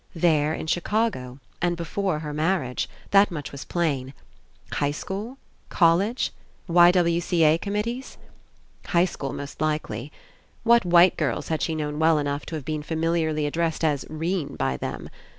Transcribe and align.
There, 0.15 0.51
in 0.55 0.65
Chicago. 0.65 1.37
And 1.61 1.77
before 1.77 2.17
her 2.21 2.33
marriage. 2.33 2.89
That 3.11 3.29
much 3.29 3.51
was 3.51 3.63
plain. 3.65 4.15
High 4.71 4.89
school? 4.97 5.37
College? 5.69 6.31
Y. 6.67 6.89
W. 6.89 7.21
C. 7.21 7.43
A. 7.43 7.59
committees? 7.59 8.17
High 8.87 9.05
school, 9.05 9.31
most 9.31 9.61
likely. 9.61 10.11
What 10.63 10.85
white 10.85 11.17
girls 11.17 11.49
had 11.49 11.61
she 11.61 11.75
known 11.75 11.99
well 11.99 12.17
enough 12.17 12.47
to 12.47 12.55
have 12.55 12.65
been 12.65 12.81
familiarly 12.81 13.45
addressed 13.45 13.83
as 13.83 14.03
'Rene 14.09 14.55
by 14.55 14.75
them? 14.75 15.07